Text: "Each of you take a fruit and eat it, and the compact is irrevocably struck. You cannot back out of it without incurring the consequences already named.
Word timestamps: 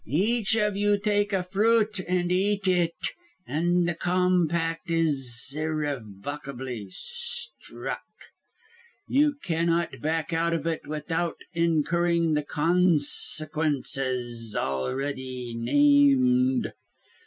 "Each 0.07 0.55
of 0.55 0.75
you 0.75 0.97
take 0.97 1.31
a 1.31 1.43
fruit 1.43 1.99
and 2.07 2.31
eat 2.31 2.67
it, 2.67 3.09
and 3.45 3.87
the 3.87 3.93
compact 3.93 4.89
is 4.89 5.53
irrevocably 5.55 6.87
struck. 6.89 8.01
You 9.07 9.35
cannot 9.43 10.01
back 10.01 10.33
out 10.33 10.53
of 10.55 10.65
it 10.65 10.87
without 10.87 11.37
incurring 11.53 12.33
the 12.33 12.41
consequences 12.43 14.55
already 14.59 15.53
named. 15.55 16.73